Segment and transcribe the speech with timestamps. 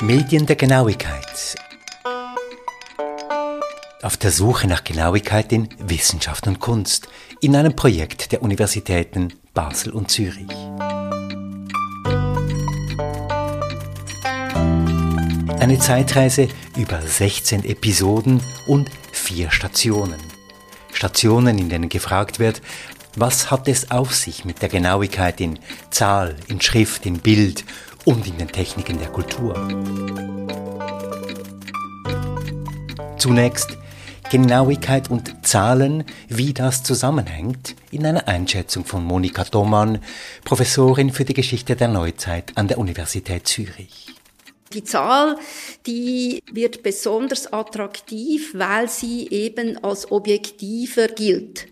[0.00, 1.56] Medien der Genauigkeit.
[4.02, 7.08] Auf der Suche nach Genauigkeit in Wissenschaft und Kunst
[7.40, 10.46] in einem Projekt der Universitäten Basel und Zürich.
[15.58, 20.20] Eine Zeitreise über 16 Episoden und vier Stationen.
[20.92, 22.62] Stationen, in denen gefragt wird,
[23.16, 25.58] was hat es auf sich mit der Genauigkeit in
[25.90, 27.64] Zahl, in Schrift, in Bild
[28.04, 29.54] und in den Techniken der Kultur?
[33.18, 33.78] Zunächst
[34.30, 40.00] Genauigkeit und Zahlen, wie das zusammenhängt, in einer Einschätzung von Monika Thomann,
[40.44, 44.08] Professorin für die Geschichte der Neuzeit an der Universität Zürich.
[44.72, 45.36] Die Zahl,
[45.86, 51.68] die wird besonders attraktiv, weil sie eben als objektiver gilt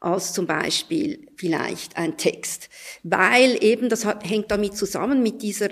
[0.00, 2.68] als zum Beispiel vielleicht ein Text.
[3.02, 5.70] Weil eben, das hängt damit zusammen mit dieser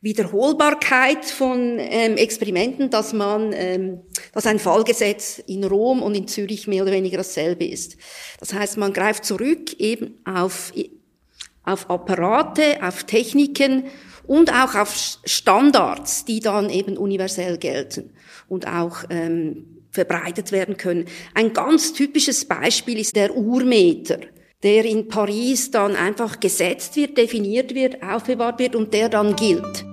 [0.00, 4.00] Wiederholbarkeit von ähm, Experimenten, dass man, ähm,
[4.32, 7.96] dass ein Fallgesetz in Rom und in Zürich mehr oder weniger dasselbe ist.
[8.40, 10.72] Das heißt, man greift zurück eben auf,
[11.62, 13.84] auf Apparate, auf Techniken
[14.26, 18.12] und auch auf Standards, die dann eben universell gelten
[18.52, 21.06] und auch ähm, verbreitet werden können.
[21.34, 24.18] Ein ganz typisches Beispiel ist der Urmeter,
[24.62, 29.84] der in Paris dann einfach gesetzt wird, definiert wird, aufbewahrt wird und der dann gilt.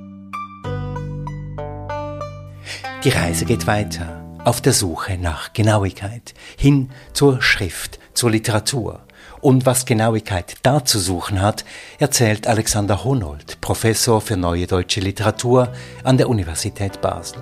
[3.06, 9.06] Die Reise geht weiter auf der Suche nach Genauigkeit, hin zur Schrift, zur Literatur.
[9.42, 11.64] Und was Genauigkeit da zu suchen hat,
[11.98, 15.72] erzählt Alexander Honold, Professor für neue deutsche Literatur
[16.04, 17.42] an der Universität Basel.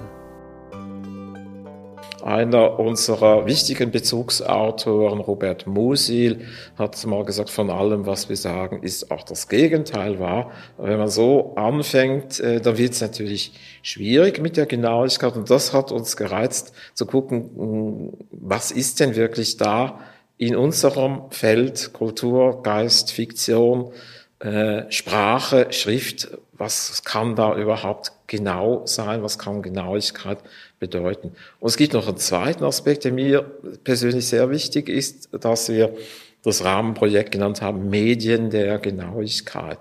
[2.28, 6.42] Einer unserer wichtigen Bezugsautoren, Robert Musil,
[6.78, 10.52] hat mal gesagt, von allem, was wir sagen, ist auch das Gegenteil wahr.
[10.78, 15.38] Wenn man so anfängt, äh, dann wird es natürlich schwierig mit der Genauigkeit.
[15.38, 20.01] Und das hat uns gereizt, zu gucken, hm, was ist denn wirklich da
[20.35, 23.94] in unserem Feld Kultur, Geist, Fiktion,
[24.40, 30.38] äh, Sprache, Schrift, was kann da überhaupt genau sein, was kann Genauigkeit
[30.80, 31.31] bedeuten.
[31.59, 33.42] Und es gibt noch einen zweiten Aspekt, der mir
[33.84, 35.96] persönlich sehr wichtig ist, dass wir
[36.44, 39.80] das Rahmenprojekt genannt haben, Medien der Genauigkeit.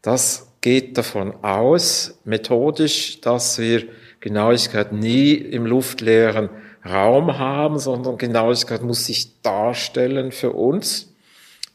[0.00, 3.84] Das geht davon aus, methodisch, dass wir
[4.20, 6.48] Genauigkeit nie im luftleeren
[6.84, 11.11] Raum haben, sondern Genauigkeit muss sich darstellen für uns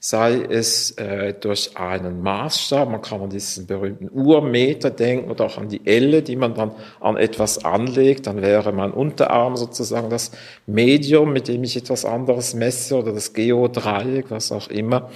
[0.09, 5.57] sei es äh, durch einen Maßstab, man kann an diesen berühmten Urmeter denken oder auch
[5.57, 10.31] an die Elle, die man dann an etwas anlegt, dann wäre mein Unterarm sozusagen das
[10.65, 15.09] Medium, mit dem ich etwas anderes messe oder das Geodreieck, was auch immer.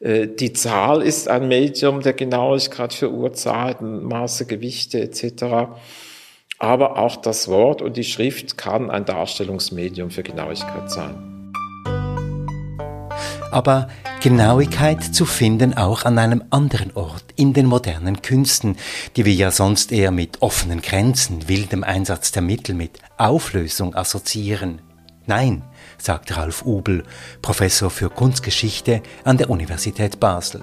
[0.00, 5.76] Äh, die Zahl ist ein Medium der Genauigkeit für Uhrzeiten, Maße, Gewichte etc.
[6.58, 11.30] Aber auch das Wort und die Schrift kann ein Darstellungsmedium für Genauigkeit sein
[13.54, 13.86] aber
[14.24, 18.76] Genauigkeit zu finden auch an einem anderen Ort, in den modernen Künsten,
[19.16, 24.80] die wir ja sonst eher mit offenen Grenzen, wildem Einsatz der Mittel, mit Auflösung assoziieren.
[25.26, 25.62] Nein,
[25.98, 27.02] sagt Ralf Ubel,
[27.42, 30.62] Professor für Kunstgeschichte an der Universität Basel.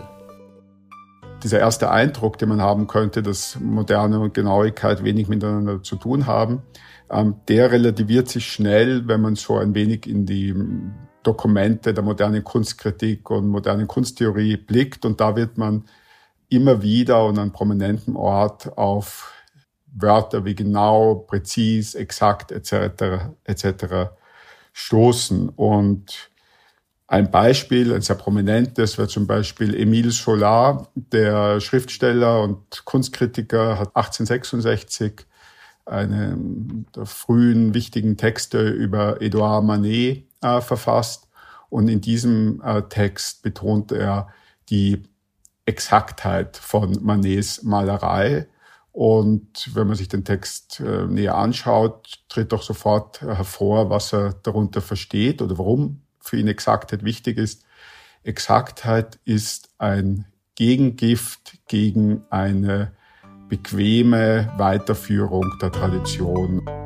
[1.43, 6.25] Dieser erste Eindruck, den man haben könnte, dass Moderne und Genauigkeit wenig miteinander zu tun
[6.25, 6.63] haben,
[7.11, 10.55] ähm, der relativiert sich schnell, wenn man so ein wenig in die
[11.23, 15.05] Dokumente der modernen Kunstkritik und modernen Kunsttheorie blickt.
[15.05, 15.85] Und da wird man
[16.49, 19.31] immer wieder und an prominentem Ort auf
[19.93, 23.33] Wörter wie genau, präzis, exakt etc.
[23.43, 24.11] etc.
[24.73, 25.49] stoßen.
[25.49, 26.31] Und
[27.07, 33.95] ein Beispiel, ein sehr prominentes, wäre zum Beispiel Emile Solar, der Schriftsteller und Kunstkritiker, hat
[33.95, 35.25] 1866
[35.85, 36.37] eine
[36.95, 41.27] der frühen wichtigen Texte über Edouard Manet äh, verfasst.
[41.69, 44.27] Und in diesem äh, Text betont er
[44.69, 45.03] die
[45.65, 48.47] Exaktheit von Manets Malerei.
[48.91, 54.33] Und wenn man sich den Text äh, näher anschaut, tritt doch sofort hervor, was er
[54.33, 57.63] darunter versteht oder warum für ihn Exaktheit wichtig ist.
[58.23, 60.25] Exaktheit ist ein
[60.55, 62.91] Gegengift gegen eine
[63.49, 66.80] bequeme Weiterführung der Tradition.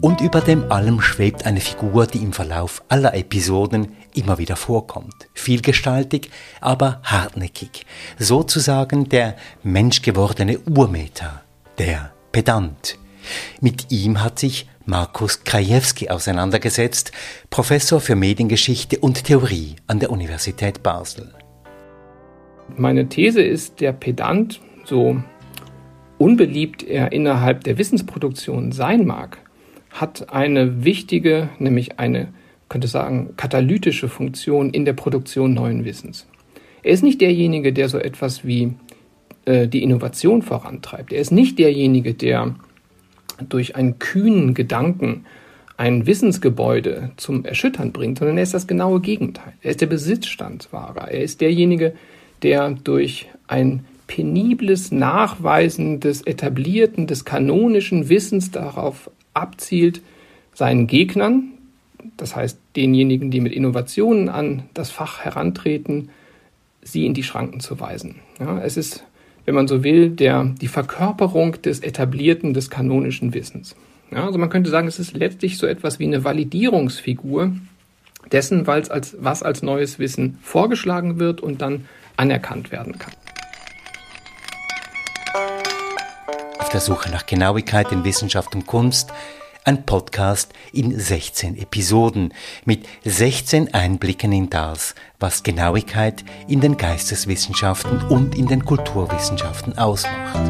[0.00, 5.28] Und über dem allem schwebt eine Figur, die im Verlauf aller Episoden immer wieder vorkommt.
[5.34, 6.30] Vielgestaltig,
[6.60, 7.84] aber hartnäckig.
[8.16, 9.34] Sozusagen der
[9.64, 11.42] menschgewordene Urmeter,
[11.78, 12.96] der Pedant.
[13.60, 17.10] Mit ihm hat sich Markus Krajewski auseinandergesetzt,
[17.50, 21.34] Professor für Mediengeschichte und Theorie an der Universität Basel.
[22.76, 25.20] Meine These ist, der Pedant, so
[26.18, 29.38] unbeliebt er innerhalb der Wissensproduktion sein mag,
[29.90, 32.28] hat eine wichtige, nämlich eine,
[32.68, 36.26] könnte sagen, katalytische Funktion in der Produktion neuen Wissens.
[36.82, 38.74] Er ist nicht derjenige, der so etwas wie
[39.44, 41.12] äh, die Innovation vorantreibt.
[41.12, 42.54] Er ist nicht derjenige, der
[43.48, 45.24] durch einen kühnen Gedanken
[45.76, 49.52] ein Wissensgebäude zum Erschüttern bringt, sondern er ist das genaue Gegenteil.
[49.62, 51.08] Er ist der Besitzstandswahrer.
[51.10, 51.94] Er ist derjenige,
[52.42, 60.02] der durch ein penibles Nachweisen des etablierten, des kanonischen Wissens darauf abzielt,
[60.54, 61.52] seinen Gegnern,
[62.16, 66.10] das heißt denjenigen, die mit Innovationen an das Fach herantreten,
[66.82, 68.16] sie in die Schranken zu weisen.
[68.38, 69.04] Ja, es ist,
[69.44, 73.76] wenn man so will, der, die Verkörperung des etablierten, des kanonischen Wissens.
[74.10, 77.52] Ja, also man könnte sagen, es ist letztlich so etwas wie eine Validierungsfigur
[78.32, 81.86] dessen, als, was als neues Wissen vorgeschlagen wird und dann
[82.16, 83.12] anerkannt werden kann.
[86.68, 89.10] Auf der Suche nach Genauigkeit in Wissenschaft und Kunst
[89.64, 92.34] ein Podcast in 16 Episoden
[92.66, 100.46] mit 16 Einblicken in das, was Genauigkeit in den Geisteswissenschaften und in den Kulturwissenschaften ausmacht.